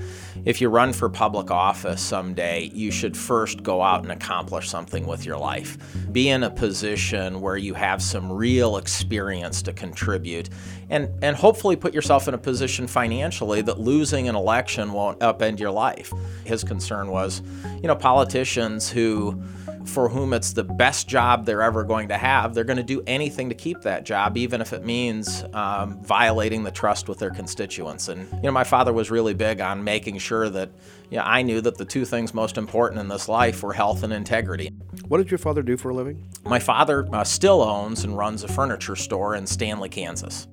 if 0.45 0.61
you 0.61 0.69
run 0.69 0.93
for 0.93 1.09
public 1.09 1.51
office 1.51 2.03
someday, 2.03 2.71
you 2.75 2.91
should 2.91 3.17
first 3.17 3.63
go 3.63 3.83
out 3.83 4.03
and 4.03 4.13
accomplish 4.13 4.69
something 4.69 5.07
with 5.07 5.25
your 5.25 5.39
life. 5.39 5.79
Be 6.13 6.29
in 6.29 6.43
a 6.43 6.51
position 6.51 7.41
where 7.41 7.57
you 7.57 7.75
have 7.75 8.03
some 8.03 8.31
real 8.31 8.77
experience 8.77 9.63
to 9.63 9.73
contribute 9.73 10.51
and, 10.91 11.09
and 11.23 11.37
hopefully 11.37 11.77
put 11.77 11.95
yourself 11.95 12.29
in 12.29 12.35
a 12.35 12.39
position 12.39 12.87
financially 12.87 13.63
that 13.63 13.79
losing 13.79 14.29
an 14.29 14.35
election 14.35 14.93
won't 14.93 15.19
upend 15.21 15.59
your 15.59 15.71
life. 15.71 16.13
His 16.45 16.65
concern 16.65 17.11
was, 17.11 17.43
you 17.83 17.89
know, 17.89 17.97
politicians 17.97 18.89
who 18.91 19.43
for 19.89 20.09
whom 20.09 20.33
it's 20.33 20.53
the 20.53 20.65
best 20.65 21.09
job 21.09 21.47
they're 21.47 21.63
ever 21.63 21.83
going 21.83 22.09
to 22.09 22.19
have, 22.19 22.55
they're 22.55 22.65
going 22.65 22.77
to 22.77 22.83
do 22.83 23.03
anything 23.07 23.49
to 23.49 23.55
keep 23.55 23.81
that 23.81 24.05
job, 24.05 24.37
even 24.37 24.61
if 24.61 24.73
it 24.73 24.85
means 24.85 25.45
um, 25.55 26.03
violating 26.03 26.63
the 26.63 26.71
trust 26.71 27.09
with 27.09 27.19
their 27.19 27.31
constituents. 27.31 28.09
And 28.09 28.31
you 28.35 28.43
know, 28.43 28.53
my 28.53 28.65
father 28.65 28.93
was 28.93 29.11
really 29.11 29.35
big 29.35 29.61
on 29.61 29.83
making 29.83 30.19
sure 30.19 30.51
that 30.51 30.71
you 31.11 31.17
know, 31.17 31.25
I 31.25 31.43
knew 31.43 31.61
that 31.63 31.79
the 31.79 31.85
two 31.85 32.05
things 32.05 32.35
most 32.35 32.59
important 32.59 33.01
in 33.01 33.09
this 33.09 33.29
life 33.29 33.63
were 33.63 33.73
health 33.73 34.03
and 34.03 34.13
integrity. 34.13 34.69
What 35.07 35.19
did 35.19 35.31
your 35.31 35.39
father 35.39 35.63
do 35.63 35.77
for 35.77 35.89
a 35.89 35.95
living? 35.95 36.29
My 36.45 36.59
father 36.59 37.09
uh, 37.13 37.25
still 37.25 37.63
owns 37.63 38.05
and 38.05 38.17
runs 38.17 38.45
a 38.45 38.49
furniture 38.49 38.97
store 38.97 39.35
in 39.35 39.47
Stanley, 39.47 39.89
Kansas. 39.89 40.47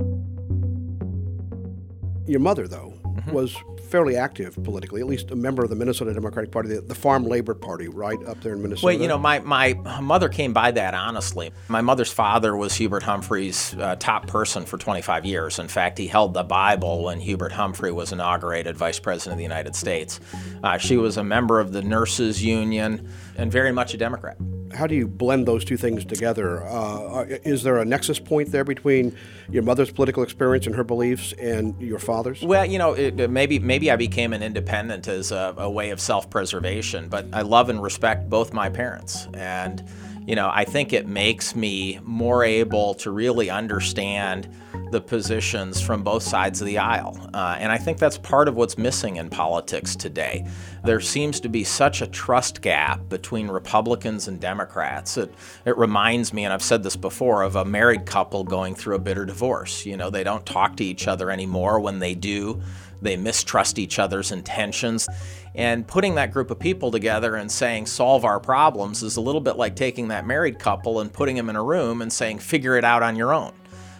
Your 2.25 2.39
mother, 2.39 2.67
though, 2.67 2.93
mm-hmm. 3.15 3.31
was 3.31 3.55
fairly 3.89 4.15
active 4.15 4.61
politically, 4.63 5.01
at 5.01 5.07
least 5.07 5.31
a 5.31 5.35
member 5.35 5.63
of 5.63 5.69
the 5.69 5.75
Minnesota 5.75 6.13
Democratic 6.13 6.51
Party, 6.51 6.69
the, 6.69 6.81
the, 6.81 6.95
Farm 6.95 7.23
Labor 7.23 7.53
Party, 7.53 7.87
right 7.87 8.21
up 8.25 8.41
there 8.41 8.53
in 8.53 8.61
Minnesota. 8.61 8.85
Well, 8.87 8.95
you 8.95 9.07
know, 9.07 9.17
my, 9.17 9.39
my 9.39 9.73
mother 10.01 10.29
came 10.29 10.53
by 10.53 10.71
that 10.71 10.93
honestly. 10.93 11.51
My 11.67 11.81
mother's 11.81 12.11
father 12.11 12.55
was 12.55 12.73
Hubert 12.75 13.03
Humphrey's 13.03 13.75
uh, 13.75 13.95
top 13.97 14.27
person 14.27 14.65
for 14.65 14.77
25 14.77 15.25
years. 15.25 15.59
In 15.59 15.67
fact, 15.67 15.97
he 15.97 16.07
held 16.07 16.33
the 16.33 16.43
Bible 16.43 17.03
when 17.03 17.19
Hubert 17.19 17.51
Humphrey 17.51 17.91
was 17.91 18.11
inaugurated 18.11 18.75
Vice 18.75 18.99
President 18.99 19.33
of 19.33 19.37
the 19.37 19.43
United 19.43 19.75
States. 19.75 20.19
Uh, 20.63 20.77
she 20.77 20.97
was 20.97 21.17
a 21.17 21.23
member 21.23 21.59
of 21.59 21.71
the 21.71 21.81
Nurses 21.81 22.43
Union 22.43 23.09
and 23.37 23.51
very 23.51 23.71
much 23.71 23.93
a 23.93 23.97
Democrat 23.97 24.37
how 24.75 24.87
do 24.87 24.95
you 24.95 25.07
blend 25.07 25.47
those 25.47 25.65
two 25.65 25.77
things 25.77 26.05
together? 26.05 26.63
Uh, 26.63 27.25
is 27.43 27.63
there 27.63 27.77
a 27.77 27.85
nexus 27.85 28.19
point 28.19 28.51
there 28.51 28.63
between 28.63 29.15
your 29.49 29.63
mother's 29.63 29.91
political 29.91 30.23
experience 30.23 30.67
and 30.67 30.75
her 30.75 30.83
beliefs 30.83 31.33
and 31.33 31.79
your 31.81 31.99
father's? 31.99 32.41
Well, 32.41 32.65
you 32.65 32.77
know, 32.77 32.93
it, 32.93 33.29
maybe 33.29 33.59
maybe 33.59 33.89
I 33.91 33.95
became 33.95 34.33
an 34.33 34.43
independent 34.43 35.07
as 35.07 35.31
a, 35.31 35.53
a 35.57 35.69
way 35.69 35.89
of 35.89 35.99
self-preservation, 35.99 37.09
but 37.09 37.25
I 37.33 37.41
love 37.41 37.69
and 37.69 37.81
respect 37.81 38.29
both 38.29 38.53
my 38.53 38.69
parents, 38.69 39.27
and 39.33 39.87
you 40.27 40.35
know, 40.35 40.49
I 40.51 40.65
think 40.65 40.93
it 40.93 41.07
makes 41.07 41.55
me 41.55 41.99
more 42.03 42.43
able 42.43 42.95
to 42.95 43.11
really 43.11 43.49
understand 43.49 44.49
the 44.91 45.01
positions 45.01 45.81
from 45.81 46.03
both 46.03 46.23
sides 46.23 46.61
of 46.61 46.67
the 46.67 46.77
aisle. 46.77 47.29
Uh, 47.33 47.57
and 47.59 47.71
I 47.71 47.77
think 47.77 47.97
that's 47.97 48.17
part 48.17 48.47
of 48.47 48.55
what's 48.55 48.77
missing 48.77 49.17
in 49.17 49.29
politics 49.29 49.95
today. 49.95 50.47
There 50.83 50.99
seems 50.99 51.39
to 51.41 51.49
be 51.49 51.63
such 51.63 52.01
a 52.01 52.07
trust 52.07 52.61
gap 52.61 53.07
between 53.09 53.47
Republicans 53.47 54.27
and 54.27 54.39
Democrats. 54.39 55.17
It, 55.17 55.33
it 55.65 55.77
reminds 55.77 56.33
me, 56.33 56.43
and 56.43 56.53
I've 56.53 56.61
said 56.63 56.83
this 56.83 56.95
before, 56.95 57.41
of 57.41 57.55
a 57.55 57.65
married 57.65 58.05
couple 58.05 58.43
going 58.43 58.75
through 58.75 58.95
a 58.95 58.99
bitter 58.99 59.25
divorce. 59.25 59.85
You 59.85 59.97
know, 59.97 60.09
they 60.09 60.23
don't 60.23 60.45
talk 60.45 60.77
to 60.77 60.83
each 60.83 61.07
other 61.07 61.29
anymore. 61.31 61.79
When 61.79 61.99
they 61.99 62.15
do, 62.15 62.61
they 63.05 63.17
mistrust 63.17 63.79
each 63.79 63.99
other's 63.99 64.31
intentions. 64.31 65.07
And 65.55 65.87
putting 65.87 66.15
that 66.15 66.31
group 66.31 66.51
of 66.51 66.59
people 66.59 66.91
together 66.91 67.35
and 67.35 67.49
saying, 67.49 67.85
solve 67.85 68.25
our 68.25 68.39
problems, 68.39 69.03
is 69.03 69.15
a 69.15 69.21
little 69.21 69.41
bit 69.41 69.55
like 69.55 69.75
taking 69.75 70.09
that 70.09 70.27
married 70.27 70.59
couple 70.59 70.99
and 70.99 71.11
putting 71.11 71.35
them 71.35 71.49
in 71.49 71.55
a 71.55 71.63
room 71.63 72.01
and 72.01 72.11
saying, 72.11 72.39
figure 72.39 72.77
it 72.77 72.83
out 72.83 73.03
on 73.03 73.15
your 73.15 73.33
own. 73.33 73.53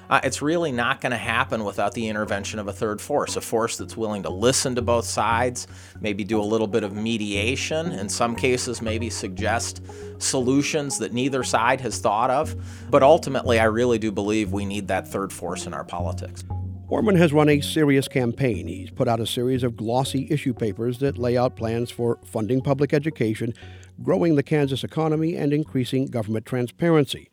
Uh, 0.09 0.19
it's 0.24 0.41
really 0.41 0.71
not 0.71 1.01
going 1.01 1.12
to 1.12 1.17
happen 1.17 1.63
without 1.63 1.93
the 1.93 2.07
intervention 2.07 2.59
of 2.59 2.67
a 2.67 2.74
third 2.74 3.01
force, 3.01 3.38
a 3.38 3.41
force 3.41 3.77
that's 3.77 3.97
willing 3.97 4.21
to 4.21 4.29
listen 4.29 4.75
to 4.75 4.81
both 4.81 5.05
sides, 5.05 5.67
maybe 6.00 6.24
do 6.24 6.39
a 6.39 6.43
little 6.43 6.67
bit 6.67 6.83
of 6.83 6.93
mediation, 6.93 7.91
in 7.93 8.07
some 8.07 8.35
cases, 8.35 8.81
maybe 8.81 9.09
suggest 9.09 9.81
solutions 10.19 11.00
that 11.00 11.13
neither 11.13 11.43
side 11.43 11.81
has 11.81 12.00
thought 12.00 12.29
of. 12.29 12.55
But 12.91 13.01
ultimately, 13.01 13.59
I 13.59 13.65
really 13.65 13.97
do 13.97 14.12
believe 14.12 14.51
we 14.51 14.65
need 14.65 14.88
that 14.89 15.07
third 15.07 15.33
force 15.33 15.65
in 15.65 15.74
our 15.74 15.83
politics. 15.83 16.43
Orman 16.87 17.15
has 17.15 17.33
run 17.33 17.49
a 17.49 17.61
serious 17.61 18.07
campaign. 18.07 18.67
He's 18.67 18.91
put 18.91 19.07
out 19.07 19.19
a 19.19 19.25
series 19.25 19.63
of 19.63 19.75
glossy 19.75 20.27
issue 20.29 20.53
papers 20.53 20.99
that 20.99 21.17
lay 21.17 21.35
out 21.35 21.55
plans 21.55 21.89
for 21.89 22.19
funding 22.23 22.61
public 22.61 22.93
education, 22.93 23.55
growing 24.03 24.35
the 24.35 24.43
Kansas 24.43 24.83
economy, 24.83 25.35
and 25.35 25.51
increasing 25.51 26.05
government 26.05 26.45
transparency. 26.45 27.31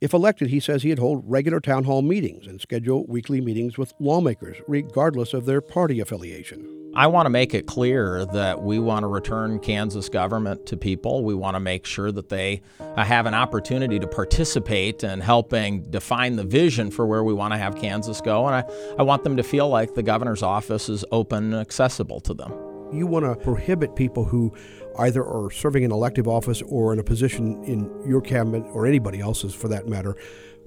If 0.00 0.14
elected, 0.14 0.48
he 0.48 0.60
says 0.60 0.82
he'd 0.82 0.98
hold 0.98 1.24
regular 1.26 1.60
town 1.60 1.84
hall 1.84 2.00
meetings 2.00 2.46
and 2.46 2.58
schedule 2.58 3.06
weekly 3.06 3.42
meetings 3.42 3.76
with 3.76 3.92
lawmakers, 3.98 4.56
regardless 4.66 5.34
of 5.34 5.44
their 5.44 5.60
party 5.60 6.00
affiliation. 6.00 6.85
I 6.96 7.08
want 7.08 7.26
to 7.26 7.30
make 7.30 7.52
it 7.52 7.66
clear 7.66 8.24
that 8.24 8.62
we 8.62 8.78
want 8.78 9.02
to 9.02 9.06
return 9.06 9.58
Kansas 9.58 10.08
government 10.08 10.64
to 10.64 10.78
people. 10.78 11.24
We 11.24 11.34
want 11.34 11.54
to 11.54 11.60
make 11.60 11.84
sure 11.84 12.10
that 12.10 12.30
they 12.30 12.62
uh, 12.80 13.04
have 13.04 13.26
an 13.26 13.34
opportunity 13.34 13.98
to 13.98 14.06
participate 14.06 15.04
in 15.04 15.20
helping 15.20 15.82
define 15.90 16.36
the 16.36 16.44
vision 16.44 16.90
for 16.90 17.06
where 17.06 17.22
we 17.22 17.34
want 17.34 17.52
to 17.52 17.58
have 17.58 17.76
Kansas 17.76 18.22
go. 18.22 18.46
And 18.46 18.54
I, 18.54 18.64
I 18.98 19.02
want 19.02 19.24
them 19.24 19.36
to 19.36 19.42
feel 19.42 19.68
like 19.68 19.92
the 19.92 20.02
governor's 20.02 20.42
office 20.42 20.88
is 20.88 21.04
open 21.12 21.52
and 21.52 21.60
accessible 21.60 22.18
to 22.20 22.32
them. 22.32 22.52
You 22.90 23.06
want 23.06 23.26
to 23.26 23.36
prohibit 23.44 23.94
people 23.94 24.24
who 24.24 24.54
either 24.98 25.22
are 25.22 25.50
serving 25.50 25.82
in 25.82 25.92
elective 25.92 26.26
office 26.26 26.62
or 26.62 26.94
in 26.94 26.98
a 26.98 27.04
position 27.04 27.62
in 27.64 28.08
your 28.08 28.22
cabinet 28.22 28.64
or 28.72 28.86
anybody 28.86 29.20
else's 29.20 29.54
for 29.54 29.68
that 29.68 29.86
matter 29.86 30.16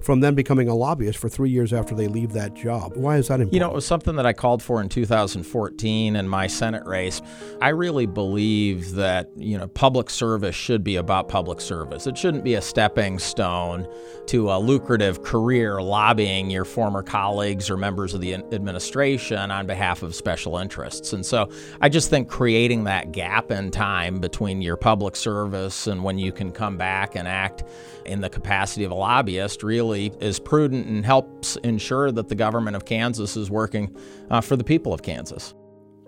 from 0.02 0.22
them 0.22 0.36
becoming 0.36 0.68
a 0.70 0.76
lobbyist 0.76 1.20
for 1.20 1.30
three 1.30 1.50
years 1.50 1.74
after 1.74 1.94
they 1.94 2.08
leave 2.08 2.34
that 2.34 2.54
job. 2.54 2.96
Why 2.96 3.18
is 3.18 3.28
that 3.28 3.36
important? 3.36 3.54
You 3.54 3.60
know, 3.60 3.70
it 3.70 3.74
was 3.74 3.86
something 3.86 4.16
that 4.16 4.26
I 4.26 4.34
called 4.34 4.64
for 4.64 4.82
in 4.82 4.90
2014 4.90 6.16
in 6.16 6.28
my 6.28 6.48
Senate 6.48 6.86
race. 6.86 7.22
I 7.62 7.70
really 7.70 8.06
believe 8.06 8.94
that, 8.96 9.30
you 9.36 9.58
know, 9.58 9.68
public 9.68 10.10
service 10.10 10.56
should 10.56 10.84
be 10.84 10.96
about 10.96 11.28
public 11.28 11.60
service. 11.60 12.08
It 12.08 12.18
shouldn't 12.18 12.44
be 12.44 12.54
a 12.56 12.62
stepping 12.62 13.20
stone 13.20 13.88
to 14.28 14.52
a 14.52 14.60
lucrative 14.60 15.24
career 15.24 15.82
lobbying 15.82 16.50
your 16.50 16.66
former 16.66 17.02
colleagues 17.02 17.70
or 17.70 17.78
members 17.78 18.14
of 18.14 18.22
the 18.22 18.36
administration 18.36 19.52
on 19.52 19.66
behalf 19.66 20.04
of 20.04 20.16
special 20.16 20.58
interests. 20.58 21.14
And 21.14 21.26
so 21.26 21.50
I 21.82 21.90
just 21.90 22.10
think 22.10 22.30
creating 22.30 22.86
that 22.86 23.12
gap 23.12 23.52
in 23.52 23.72
time 23.72 24.20
between 24.20 24.62
your 24.62 24.78
public 24.78 25.16
service 25.16 25.88
and 25.88 26.04
when 26.04 26.20
you 26.20 26.32
can 26.32 26.52
come 26.52 26.78
back 26.78 27.16
and 27.16 27.28
act 27.28 27.64
in 28.06 28.22
the 28.22 28.30
capacity 28.30 28.84
of 28.84 28.92
a 28.92 28.96
lobbyist 28.96 29.64
really 29.64 29.89
is 29.94 30.40
prudent 30.40 30.88
and 30.88 31.06
helps 31.06 31.56
ensure 31.58 32.12
that 32.12 32.30
the 32.30 32.36
government 32.36 32.76
of 32.76 32.86
Kansas 32.86 33.36
is 33.36 33.50
working 33.50 33.96
uh, 34.30 34.42
for 34.42 34.56
the 34.56 34.64
people 34.64 34.94
of 34.94 35.02
Kansas. 35.02 35.54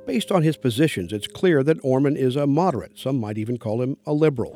Based 0.07 0.31
on 0.31 0.43
his 0.43 0.57
positions, 0.57 1.13
it's 1.13 1.27
clear 1.27 1.63
that 1.63 1.83
Orman 1.83 2.17
is 2.17 2.35
a 2.35 2.47
moderate. 2.47 2.97
Some 2.97 3.19
might 3.19 3.37
even 3.37 3.57
call 3.57 3.81
him 3.81 3.97
a 4.05 4.13
liberal. 4.13 4.53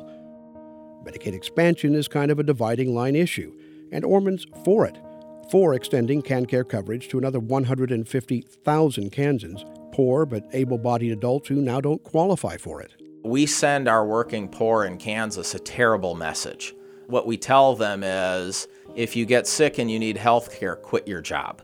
Medicaid 1.04 1.34
expansion 1.34 1.94
is 1.94 2.08
kind 2.08 2.30
of 2.30 2.38
a 2.38 2.42
dividing 2.42 2.94
line 2.94 3.14
issue, 3.14 3.52
and 3.92 4.04
Orman's 4.04 4.44
for 4.64 4.86
it, 4.86 4.98
for 5.50 5.74
extending 5.74 6.22
KanCare 6.22 6.68
coverage 6.68 7.08
to 7.08 7.18
another 7.18 7.38
150,000 7.38 9.10
Kansans, 9.10 9.64
poor 9.92 10.26
but 10.26 10.44
able 10.52 10.78
bodied 10.78 11.12
adults 11.12 11.48
who 11.48 11.56
now 11.56 11.80
don't 11.80 12.02
qualify 12.02 12.56
for 12.56 12.82
it. 12.82 12.92
We 13.24 13.46
send 13.46 13.88
our 13.88 14.06
working 14.06 14.48
poor 14.48 14.84
in 14.84 14.98
Kansas 14.98 15.54
a 15.54 15.58
terrible 15.58 16.14
message. 16.14 16.74
What 17.06 17.26
we 17.26 17.36
tell 17.36 17.74
them 17.74 18.02
is 18.02 18.68
if 18.94 19.16
you 19.16 19.26
get 19.26 19.46
sick 19.46 19.78
and 19.78 19.90
you 19.90 19.98
need 19.98 20.16
health 20.16 20.58
care, 20.58 20.76
quit 20.76 21.06
your 21.06 21.20
job. 21.20 21.62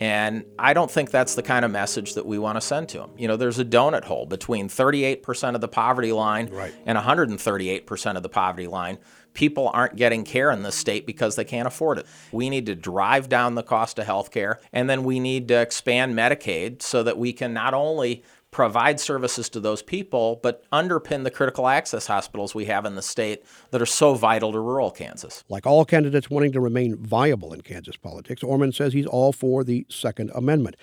And 0.00 0.46
I 0.58 0.72
don't 0.72 0.90
think 0.90 1.10
that's 1.10 1.34
the 1.34 1.42
kind 1.42 1.62
of 1.62 1.70
message 1.70 2.14
that 2.14 2.24
we 2.24 2.38
want 2.38 2.56
to 2.56 2.62
send 2.62 2.88
to 2.90 2.98
them. 2.98 3.10
You 3.18 3.28
know, 3.28 3.36
there's 3.36 3.58
a 3.58 3.64
donut 3.66 4.04
hole 4.04 4.24
between 4.24 4.66
38% 4.66 5.54
of 5.54 5.60
the 5.60 5.68
poverty 5.68 6.12
line 6.12 6.48
right. 6.48 6.72
and 6.86 6.96
138% 6.96 8.16
of 8.16 8.22
the 8.22 8.28
poverty 8.30 8.66
line. 8.66 8.96
People 9.34 9.70
aren't 9.74 9.96
getting 9.96 10.24
care 10.24 10.50
in 10.50 10.62
this 10.62 10.74
state 10.74 11.06
because 11.06 11.36
they 11.36 11.44
can't 11.44 11.68
afford 11.68 11.98
it. 11.98 12.06
We 12.32 12.48
need 12.48 12.64
to 12.66 12.74
drive 12.74 13.28
down 13.28 13.54
the 13.54 13.62
cost 13.62 13.98
of 13.98 14.06
health 14.06 14.30
care, 14.30 14.58
and 14.72 14.88
then 14.88 15.04
we 15.04 15.20
need 15.20 15.48
to 15.48 15.60
expand 15.60 16.16
Medicaid 16.16 16.82
so 16.82 17.02
that 17.02 17.18
we 17.18 17.32
can 17.32 17.52
not 17.52 17.74
only 17.74 18.24
provide 18.50 18.98
services 18.98 19.48
to 19.50 19.60
those 19.60 19.82
people, 19.82 20.40
but 20.42 20.68
underpin 20.70 21.24
the 21.24 21.30
critical 21.30 21.68
access 21.68 22.06
hospitals 22.06 22.54
we 22.54 22.64
have 22.64 22.84
in 22.84 22.96
the 22.96 23.02
state 23.02 23.44
that 23.70 23.80
are 23.80 23.86
so 23.86 24.14
vital 24.14 24.52
to 24.52 24.58
rural 24.58 24.90
Kansas. 24.90 25.44
Like 25.48 25.66
all 25.66 25.84
candidates 25.84 26.28
wanting 26.28 26.52
to 26.52 26.60
remain 26.60 26.96
viable 26.96 27.52
in 27.52 27.60
Kansas 27.60 27.96
politics, 27.96 28.42
Orman 28.42 28.72
says 28.72 28.92
he's 28.92 29.06
all 29.06 29.32
for 29.32 29.62
the 29.62 29.86
Second 29.88 30.30
Amendment. 30.34 30.76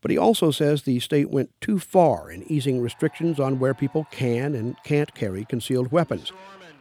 But 0.00 0.12
he 0.12 0.18
also 0.18 0.52
says 0.52 0.82
the 0.82 1.00
state 1.00 1.28
went 1.28 1.50
too 1.60 1.80
far 1.80 2.30
in 2.30 2.44
easing 2.44 2.80
restrictions 2.80 3.40
on 3.40 3.58
where 3.58 3.74
people 3.74 4.06
can 4.12 4.54
and 4.54 4.76
can't 4.84 5.12
carry 5.14 5.44
concealed 5.44 5.90
weapons 5.90 6.32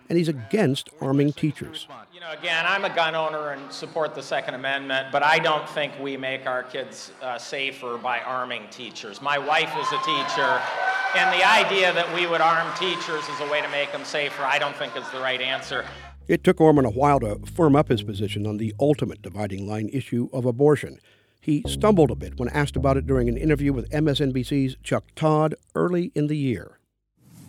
and 0.10 0.18
he's 0.18 0.28
against 0.28 0.90
arming 1.02 1.34
teachers. 1.34 1.88
You 2.14 2.20
know, 2.20 2.32
again, 2.32 2.66
I'm 2.68 2.86
a 2.86 2.94
gun 2.94 3.16
owner 3.16 3.52
and 3.52 3.72
support 3.72 4.16
the 4.16 4.24
Second 4.24 4.54
Amendment, 4.54 5.10
but 5.12 5.24
I 5.24 5.40
don't 5.40 5.68
think 5.70 5.94
we 6.00 6.18
make 6.18 6.46
our 6.46 6.64
kids 6.64 7.12
uh, 7.22 7.38
safer 7.38 7.98
by 7.98 8.20
arming 8.20 8.64
teachers. 8.72 9.22
My 9.22 9.38
wife 9.38 9.72
is 9.78 9.88
a 9.88 9.98
teacher, 10.00 10.62
and 11.16 11.40
the 11.40 11.48
idea 11.48 11.94
that 11.94 12.14
we 12.16 12.26
would 12.26 12.42
arm 12.42 12.74
teachers 12.78 13.24
as 13.30 13.40
a 13.42 13.52
way 13.52 13.62
to 13.62 13.70
make 13.70 13.92
them 13.92 14.06
safer, 14.06 14.44
I 14.44 14.60
don't 14.60 14.76
think 14.76 14.96
is 14.96 15.10
the 15.10 15.20
right 15.20 15.42
answer. 15.42 15.86
It 16.28 16.44
took 16.44 16.60
Orman 16.60 16.86
a 16.86 16.90
while 16.90 17.20
to 17.22 17.40
firm 17.46 17.76
up 17.76 17.88
his 17.88 18.04
position 18.04 18.46
on 18.46 18.58
the 18.58 18.74
ultimate 18.80 19.22
dividing 19.22 19.68
line 19.68 19.90
issue 19.94 20.30
of 20.34 20.46
abortion. 20.46 21.00
He 21.40 21.64
stumbled 21.66 22.12
a 22.12 22.16
bit 22.16 22.38
when 22.38 22.50
asked 22.50 22.76
about 22.76 22.98
it 22.98 23.08
during 23.08 23.30
an 23.30 23.38
interview 23.38 23.72
with 23.72 23.90
MSNBC's 23.92 24.76
Chuck 24.84 25.06
Todd 25.16 25.56
early 25.74 26.12
in 26.14 26.28
the 26.28 26.36
year 26.36 26.77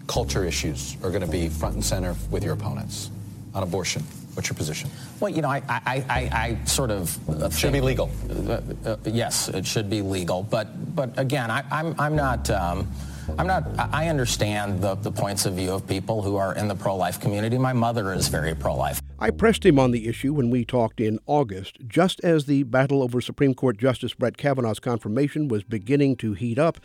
culture 0.09 0.45
issues 0.45 0.97
are 1.05 1.11
going 1.11 1.23
to 1.23 1.31
be 1.31 1.49
front 1.49 1.75
and 1.75 1.85
center 1.85 2.17
with 2.31 2.43
your 2.43 2.55
opponents 2.55 3.11
on 3.55 3.63
abortion. 3.63 4.03
What's 4.35 4.49
your 4.49 4.57
position? 4.57 4.91
Well, 5.21 5.31
you 5.31 5.43
know, 5.43 5.49
I, 5.49 5.63
I, 5.69 6.05
I, 6.09 6.31
I 6.33 6.65
sort 6.65 6.91
of 6.91 7.29
uh, 7.29 7.51
should 7.51 7.73
be 7.73 7.81
legal. 7.81 8.11
Uh, 8.29 8.61
uh, 8.85 8.97
yes, 9.05 9.49
it 9.49 9.67
should 9.67 9.91
be 9.91 10.03
legal, 10.03 10.43
but 10.43 10.95
but 10.95 11.17
again, 11.19 11.51
I, 11.51 11.61
am 11.61 11.67
I'm, 11.71 12.01
I'm 12.01 12.17
not. 12.17 12.51
Um, 12.51 12.89
I'm 13.37 13.47
not, 13.47 13.65
I 13.93 14.09
understand 14.09 14.81
the, 14.81 14.95
the 14.95 15.11
points 15.13 15.45
of 15.45 15.53
view 15.53 15.73
of 15.73 15.87
people 15.87 16.23
who 16.23 16.37
are 16.37 16.55
in 16.55 16.67
the 16.67 16.75
pro 16.75 16.97
life 16.97 17.21
community. 17.21 17.59
My 17.59 17.75
mother 17.75 18.15
is 18.15 18.29
very 18.29 18.55
pro 18.55 18.75
life. 18.75 19.03
I 19.19 19.31
pressed 19.31 19.67
him 19.67 19.79
on 19.79 19.91
the 19.91 20.09
issue 20.09 20.33
when 20.33 20.49
we 20.49 20.65
talked 20.65 20.99
in 20.99 21.19
August, 21.27 21.77
just 21.87 22.21
as 22.25 22.47
the 22.47 22.63
battle 22.63 23.03
over 23.03 23.21
Supreme 23.21 23.53
Court 23.53 23.77
Justice 23.77 24.15
Brett 24.15 24.39
Kavanaugh's 24.39 24.81
confirmation 24.81 25.49
was 25.49 25.63
beginning 25.63 26.17
to 26.17 26.33
heat 26.33 26.59
up 26.59 26.79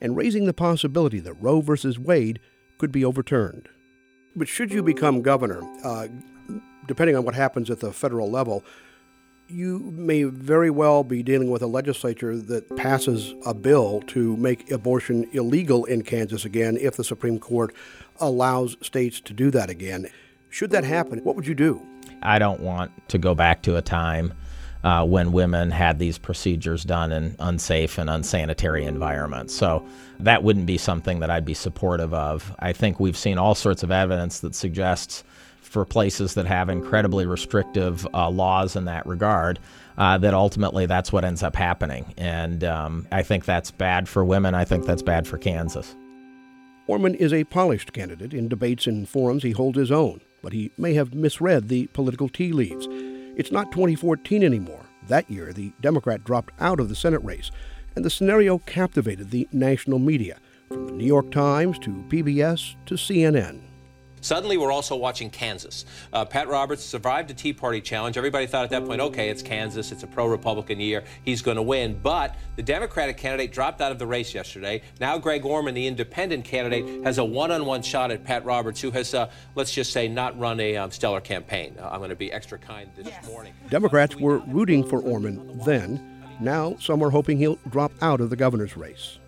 and 0.00 0.16
raising 0.16 0.46
the 0.46 0.54
possibility 0.54 1.20
that 1.20 1.34
Roe 1.34 1.60
v. 1.60 1.74
Wade 1.98 2.40
could 2.80 2.90
be 2.90 3.04
overturned. 3.04 3.68
But 4.34 4.48
should 4.48 4.72
you 4.72 4.82
become 4.82 5.20
governor, 5.20 5.60
uh, 5.84 6.08
depending 6.88 7.14
on 7.14 7.24
what 7.24 7.34
happens 7.34 7.68
at 7.68 7.80
the 7.80 7.92
federal 7.92 8.30
level, 8.30 8.64
you 9.48 9.92
may 9.94 10.22
very 10.22 10.70
well 10.70 11.04
be 11.04 11.22
dealing 11.22 11.50
with 11.50 11.60
a 11.60 11.66
legislature 11.66 12.38
that 12.38 12.74
passes 12.76 13.34
a 13.44 13.52
bill 13.52 14.00
to 14.06 14.34
make 14.38 14.70
abortion 14.70 15.28
illegal 15.32 15.84
in 15.84 16.02
Kansas 16.02 16.46
again 16.46 16.78
if 16.80 16.96
the 16.96 17.04
Supreme 17.04 17.38
Court 17.38 17.74
allows 18.18 18.78
states 18.80 19.20
to 19.20 19.34
do 19.34 19.50
that 19.50 19.68
again. 19.68 20.08
Should 20.48 20.70
that 20.70 20.84
happen, 20.84 21.18
what 21.18 21.36
would 21.36 21.46
you 21.46 21.54
do? 21.54 21.86
I 22.22 22.38
don't 22.38 22.60
want 22.60 22.92
to 23.08 23.18
go 23.18 23.34
back 23.34 23.60
to 23.62 23.76
a 23.76 23.82
time 23.82 24.32
uh, 24.82 25.04
when 25.04 25.32
women 25.32 25.70
had 25.70 25.98
these 25.98 26.18
procedures 26.18 26.84
done 26.84 27.12
in 27.12 27.36
unsafe 27.38 27.98
and 27.98 28.08
unsanitary 28.08 28.84
environments. 28.84 29.54
So 29.54 29.86
that 30.20 30.42
wouldn't 30.42 30.66
be 30.66 30.78
something 30.78 31.20
that 31.20 31.30
I'd 31.30 31.44
be 31.44 31.54
supportive 31.54 32.14
of. 32.14 32.54
I 32.58 32.72
think 32.72 32.98
we've 32.98 33.16
seen 33.16 33.38
all 33.38 33.54
sorts 33.54 33.82
of 33.82 33.90
evidence 33.90 34.40
that 34.40 34.54
suggests 34.54 35.24
for 35.60 35.84
places 35.84 36.34
that 36.34 36.46
have 36.46 36.68
incredibly 36.68 37.26
restrictive 37.26 38.06
uh, 38.12 38.28
laws 38.28 38.74
in 38.76 38.86
that 38.86 39.06
regard. 39.06 39.58
Uh, 39.98 40.16
that 40.16 40.32
ultimately 40.32 40.86
that's 40.86 41.12
what 41.12 41.26
ends 41.26 41.42
up 41.42 41.54
happening. 41.54 42.14
And 42.16 42.64
um, 42.64 43.06
I 43.12 43.22
think 43.22 43.44
that's 43.44 43.70
bad 43.70 44.08
for 44.08 44.24
women. 44.24 44.54
I 44.54 44.64
think 44.64 44.86
that's 44.86 45.02
bad 45.02 45.28
for 45.28 45.36
Kansas. 45.36 45.94
Orman 46.86 47.14
is 47.16 47.34
a 47.34 47.44
polished 47.44 47.92
candidate. 47.92 48.32
In 48.32 48.48
debates 48.48 48.86
and 48.86 49.06
forums, 49.06 49.42
he 49.42 49.50
holds 49.50 49.76
his 49.76 49.92
own, 49.92 50.22
but 50.42 50.54
he 50.54 50.70
may 50.78 50.94
have 50.94 51.12
misread 51.12 51.68
the 51.68 51.86
political 51.88 52.30
tea 52.30 52.52
leaves. 52.52 52.88
It's 53.36 53.52
not 53.52 53.72
2014 53.72 54.42
anymore. 54.42 54.86
That 55.08 55.30
year, 55.30 55.52
the 55.52 55.72
Democrat 55.80 56.24
dropped 56.24 56.52
out 56.60 56.80
of 56.80 56.88
the 56.88 56.94
Senate 56.94 57.22
race, 57.24 57.50
and 57.96 58.04
the 58.04 58.10
scenario 58.10 58.58
captivated 58.58 59.30
the 59.30 59.48
national 59.52 59.98
media, 59.98 60.38
from 60.68 60.86
the 60.86 60.92
New 60.92 61.06
York 61.06 61.30
Times 61.30 61.78
to 61.80 61.90
PBS 62.08 62.76
to 62.86 62.94
CNN. 62.94 63.69
Suddenly, 64.20 64.56
we're 64.56 64.72
also 64.72 64.96
watching 64.96 65.30
Kansas. 65.30 65.84
Uh, 66.12 66.24
Pat 66.24 66.48
Roberts 66.48 66.84
survived 66.84 67.30
a 67.30 67.34
Tea 67.34 67.52
Party 67.52 67.80
challenge. 67.80 68.16
Everybody 68.16 68.46
thought 68.46 68.64
at 68.64 68.70
that 68.70 68.84
point, 68.84 69.00
okay, 69.00 69.28
it's 69.28 69.42
Kansas, 69.42 69.92
it's 69.92 70.02
a 70.02 70.06
pro 70.06 70.26
Republican 70.26 70.80
year, 70.80 71.04
he's 71.24 71.42
going 71.42 71.56
to 71.56 71.62
win. 71.62 71.98
But 72.02 72.36
the 72.56 72.62
Democratic 72.62 73.16
candidate 73.16 73.52
dropped 73.52 73.80
out 73.80 73.92
of 73.92 73.98
the 73.98 74.06
race 74.06 74.34
yesterday. 74.34 74.82
Now, 75.00 75.18
Greg 75.18 75.44
Orman, 75.44 75.74
the 75.74 75.86
independent 75.86 76.44
candidate, 76.44 77.04
has 77.04 77.18
a 77.18 77.24
one 77.24 77.50
on 77.50 77.64
one 77.64 77.82
shot 77.82 78.10
at 78.10 78.24
Pat 78.24 78.44
Roberts, 78.44 78.80
who 78.80 78.90
has, 78.90 79.14
uh, 79.14 79.30
let's 79.54 79.72
just 79.72 79.92
say, 79.92 80.08
not 80.08 80.38
run 80.38 80.60
a 80.60 80.76
um, 80.76 80.90
stellar 80.90 81.20
campaign. 81.20 81.76
Uh, 81.78 81.88
I'm 81.88 81.98
going 81.98 82.10
to 82.10 82.16
be 82.16 82.32
extra 82.32 82.58
kind 82.58 82.90
this 82.96 83.06
yes. 83.06 83.26
morning. 83.26 83.54
Democrats 83.68 84.16
were 84.16 84.38
rooting 84.48 84.84
for 84.84 85.00
Orman 85.00 85.60
then. 85.64 86.06
Now, 86.40 86.76
some 86.80 87.02
are 87.02 87.10
hoping 87.10 87.38
he'll 87.38 87.58
drop 87.68 87.92
out 88.00 88.20
of 88.20 88.30
the 88.30 88.36
governor's 88.36 88.76
race. 88.76 89.19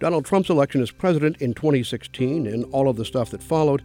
Donald 0.00 0.24
Trump's 0.24 0.50
election 0.50 0.80
as 0.80 0.90
president 0.90 1.38
in 1.38 1.54
2016 1.54 2.46
and 2.46 2.64
all 2.72 2.88
of 2.88 2.96
the 2.96 3.04
stuff 3.04 3.30
that 3.30 3.42
followed, 3.42 3.82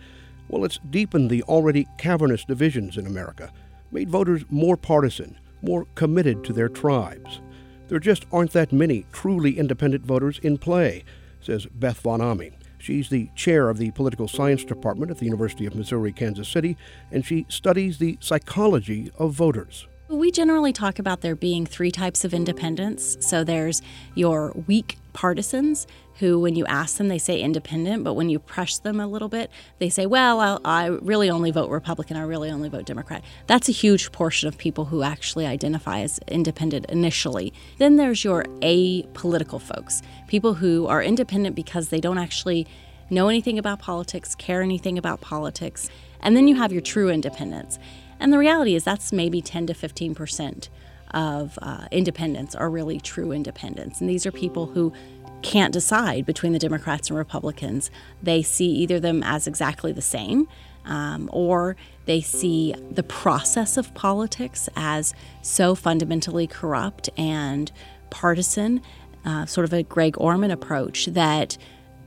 well, 0.48 0.63
it's 0.63 0.79
deepened 0.89 1.29
the 1.29 1.43
already 1.43 1.88
cavernous 1.98 2.46
divisions 2.46 2.98
in 2.98 3.08
America, 3.08 3.51
made 3.91 4.10
voters 4.10 4.43
more 4.50 4.77
partisan, 4.77 5.38
more 5.62 5.86
committed 5.96 6.43
to 6.43 6.53
their 6.53 6.70
tribes. 6.70 7.41
There 7.88 8.00
just 8.00 8.25
aren't 8.32 8.51
that 8.51 8.72
many 8.72 9.05
truly 9.12 9.58
independent 9.58 10.05
voters 10.05 10.39
in 10.39 10.58
play, 10.58 11.03
says 11.41 11.65
Beth 11.65 12.01
Vonnahme. 12.03 12.53
She's 12.77 13.10
the 13.10 13.29
chair 13.36 13.70
of 13.70 13.77
the 13.77 13.91
political 13.91 14.27
science 14.27 14.63
department 14.65 15.10
at 15.10 15.17
the 15.17 15.25
University 15.25 15.65
of 15.65 15.74
Missouri 15.74 16.12
Kansas 16.12 16.50
City, 16.50 16.77
and 17.12 17.25
she 17.25 17.46
studies 17.48 17.98
the 17.98 18.17
psychology 18.20 19.10
of 19.17 19.32
voters. 19.32 19.88
We 20.10 20.32
generally 20.32 20.74
talk 20.74 21.00
about 21.00 21.22
there 21.22 21.36
being 21.36 21.65
three 21.65 21.91
types 21.91 22.25
of 22.25 22.34
independents. 22.34 23.17
So 23.22 23.43
there's 23.43 23.82
your 24.15 24.51
weak 24.67 24.98
partisans 25.13 25.88
who, 26.20 26.39
when 26.39 26.55
you 26.55 26.65
ask 26.65 26.98
them, 26.98 27.08
they 27.08 27.17
say 27.17 27.39
independent, 27.39 28.03
but 28.03 28.13
when 28.13 28.29
you 28.29 28.39
press 28.39 28.77
them 28.77 29.00
a 29.00 29.08
little 29.08 29.29
bit, 29.29 29.50
they 29.79 29.89
say, 29.89 30.05
well, 30.05 30.39
I'll, 30.39 30.62
i 30.63 30.86
really 30.88 31.29
only 31.29 31.51
vote 31.51 31.70
Republican, 31.70 32.17
I 32.17 32.22
really 32.22 32.51
only 32.51 32.70
vote 32.70 32.86
Democrat. 32.86 33.24
That's 33.48 33.70
a 33.70 33.72
huge 33.72 34.12
portion 34.12 34.48
of 34.48 34.58
people 34.58 34.86
who 34.86 35.01
actually 35.01 35.46
identify 35.46 36.01
as 36.01 36.20
independent 36.27 36.86
initially. 36.88 37.53
Then 37.77 37.96
there's 37.96 38.24
your 38.24 38.43
apolitical 38.62 39.62
folks, 39.62 40.01
people 40.27 40.55
who 40.55 40.88
are 40.88 41.01
independent 41.01 41.55
because 41.55 41.89
they 41.89 42.00
don't 42.00 42.17
actually 42.17 42.67
know 43.10 43.27
anything 43.27 43.58
about 43.58 43.79
politics, 43.79 44.36
care 44.36 44.62
anything 44.62 44.98
about 44.98 45.22
politics. 45.22 45.89
And 46.22 46.36
then 46.36 46.48
you 46.48 46.55
have 46.55 46.72
your 46.72 46.82
true 46.82 47.10
independents. 47.10 47.79
And 48.20 48.32
the 48.32 48.38
reality 48.38 48.75
is 48.75 48.84
that's 48.84 49.12
maybe 49.12 49.41
10 49.41 49.67
to 49.67 49.74
15 49.74 50.15
percent 50.15 50.70
of 51.13 51.58
uh, 51.62 51.88
independents 51.91 52.55
are 52.55 52.70
really 52.70 53.00
true 53.00 53.32
independents. 53.32 54.01
And 54.01 54.10
these 54.10 54.25
are 54.25 54.32
people 54.32 54.67
who 54.67 54.93
can't 55.41 55.74
decide 55.74 56.25
between 56.25 56.53
the 56.53 56.60
Democrats 56.60 57.10
and 57.10 57.17
Republicans. 57.17 57.91
They 58.22 58.41
see 58.41 58.67
either 58.67 59.00
them 59.00 59.22
as 59.24 59.46
exactly 59.46 59.91
the 59.91 60.01
same, 60.01 60.48
um, 60.86 61.29
or 61.32 61.75
they 62.05 62.22
see 62.22 62.74
the 62.91 63.03
process 63.03 63.77
of 63.77 63.93
politics 63.93 64.70
as 64.75 65.13
so 65.41 65.75
fundamentally 65.75 66.48
corrupt 66.48 67.10
and 67.17 67.72
partisan, 68.10 68.82
uh, 69.25 69.46
sort 69.46 69.65
of 69.65 69.74
a 69.74 69.84
Greg 69.84 70.15
Orman 70.17 70.51
approach 70.51 71.08
that 71.08 71.58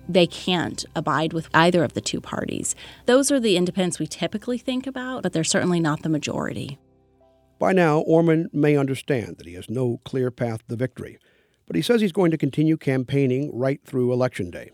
they 0.08 0.26
can't 0.26 0.84
abide 0.94 1.32
with 1.32 1.48
either 1.52 1.82
of 1.82 1.94
the 1.94 2.00
two 2.00 2.20
parties. 2.20 2.74
Those 3.06 3.30
are 3.30 3.40
the 3.40 3.56
independents 3.56 3.98
we 3.98 4.06
typically 4.06 4.58
think 4.58 4.86
about, 4.86 5.22
but 5.22 5.32
they're 5.32 5.44
certainly 5.44 5.80
not 5.80 6.02
the 6.02 6.08
majority. 6.08 6.78
By 7.58 7.72
now, 7.72 8.00
Orman 8.00 8.50
may 8.52 8.76
understand 8.76 9.36
that 9.38 9.46
he 9.46 9.54
has 9.54 9.70
no 9.70 10.00
clear 10.04 10.30
path 10.30 10.66
to 10.68 10.76
victory, 10.76 11.18
but 11.66 11.76
he 11.76 11.82
says 11.82 12.00
he's 12.00 12.12
going 12.12 12.30
to 12.30 12.38
continue 12.38 12.76
campaigning 12.76 13.50
right 13.52 13.80
through 13.84 14.12
Election 14.12 14.50
Day. 14.50 14.70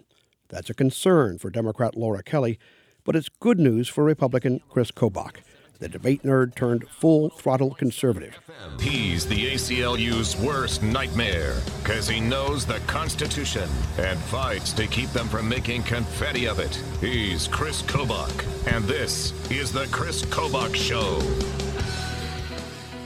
That's 0.49 0.71
a 0.71 0.75
concern 0.75 1.39
for 1.39 1.51
Democrat 1.51 1.97
Laura 1.97 2.23
Kelly, 2.23 2.59
but 3.05 3.17
it's 3.17 3.29
good 3.29 3.59
news 3.59 3.89
for 3.89 4.05
Republican 4.05 4.61
Chris 4.69 4.91
Kobach 4.91 5.37
the 5.83 5.89
debate 5.89 6.23
nerd 6.23 6.55
turned 6.55 6.89
full 6.89 7.29
throttle 7.29 7.75
conservative. 7.75 8.39
He's 8.81 9.27
the 9.27 9.53
ACLU's 9.53 10.37
worst 10.37 10.81
nightmare 10.81 11.61
because 11.83 12.07
he 12.07 12.21
knows 12.21 12.65
the 12.65 12.79
Constitution 12.87 13.69
and 13.99 14.17
fights 14.21 14.73
to 14.75 14.87
keep 14.87 15.11
them 15.11 15.29
from 15.29 15.49
making 15.49 15.83
confetti 15.83 16.47
of 16.47 16.61
it. 16.61 16.81
He's 17.01 17.49
Chris 17.49 17.83
Kobach, 17.83 18.73
and 18.73 18.85
this 18.85 19.33
is 19.51 19.73
The 19.73 19.89
Chris 19.91 20.23
Kobach 20.23 20.77
Show. 20.77 21.19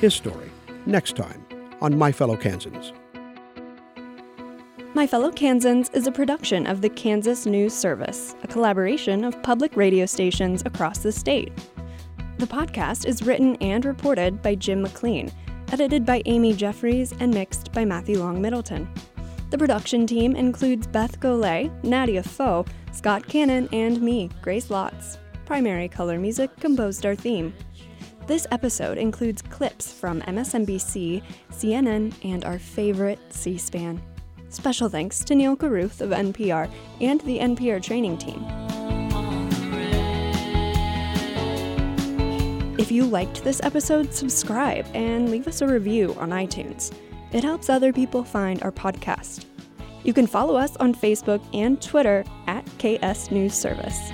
His 0.00 0.12
story, 0.12 0.50
next 0.85 1.17
time 1.17 1.43
on 1.81 1.97
My 1.97 2.12
Fellow 2.12 2.37
Kansans. 2.37 2.93
My 4.93 5.07
Fellow 5.07 5.31
Kansans 5.31 5.88
is 5.95 6.07
a 6.07 6.12
production 6.12 6.67
of 6.67 6.83
the 6.83 6.91
Kansas 6.91 7.47
News 7.47 7.73
Service, 7.73 8.37
a 8.43 8.47
collaboration 8.47 9.25
of 9.25 9.43
public 9.43 9.75
radio 9.75 10.05
stations 10.05 10.62
across 10.67 10.99
the 10.99 11.11
state. 11.11 11.50
The 12.37 12.47
podcast 12.47 13.07
is 13.07 13.23
written 13.23 13.57
and 13.57 13.87
reported 13.87 14.43
by 14.43 14.57
Jim 14.57 14.83
McLean, 14.83 15.33
edited 15.73 16.05
by 16.05 16.21
Amy 16.26 16.53
Jeffries, 16.53 17.15
and 17.19 17.33
mixed 17.33 17.73
by 17.73 17.87
Matthew 17.87 18.19
Long 18.19 18.43
Middleton. 18.43 18.87
The 19.49 19.57
production 19.57 20.07
team 20.07 20.37
includes 20.37 20.87
Beth 20.87 21.19
Golay, 21.21 21.73
Nadia 21.83 22.23
Foe, 22.23 22.67
Scott 22.93 23.26
Cannon, 23.26 23.67
and 23.73 24.03
me, 24.03 24.29
Grace 24.43 24.69
Lotz. 24.69 25.17
Primary 25.47 25.88
color 25.88 26.19
music 26.19 26.55
composed 26.61 27.07
our 27.07 27.15
theme. 27.15 27.55
This 28.26 28.45
episode 28.50 28.99
includes 28.99 29.40
clips 29.40 29.92
from 29.92 30.21
MSNBC, 30.23 31.23
CNN, 31.52 32.12
and 32.25 32.45
our 32.45 32.58
favorite 32.58 33.21
C 33.30 33.56
SPAN. 33.56 34.02
Special 34.49 34.89
thanks 34.89 35.23
to 35.25 35.36
Neil 35.36 35.54
Carruth 35.54 36.00
of 36.00 36.10
NPR 36.10 36.69
and 37.00 37.21
the 37.21 37.39
NPR 37.39 37.80
training 37.80 38.19
team. 38.19 38.45
If 42.78 42.91
you 42.91 43.04
liked 43.04 43.45
this 43.45 43.62
episode, 43.62 44.12
subscribe 44.12 44.86
and 44.93 45.30
leave 45.30 45.47
us 45.47 45.60
a 45.60 45.69
review 45.69 46.12
on 46.19 46.30
iTunes. 46.30 46.93
It 47.32 47.45
helps 47.45 47.71
other 47.71 47.93
people 47.93 48.25
find 48.25 48.60
our 48.65 48.73
podcast. 48.73 49.45
You 50.02 50.12
can 50.12 50.26
follow 50.26 50.56
us 50.56 50.76
on 50.76 50.95
Facebook 50.95 51.43
and 51.54 51.80
Twitter 51.80 52.25
at 52.49 52.65
KS 52.78 53.30
News 53.30 53.54
Service. 53.54 54.10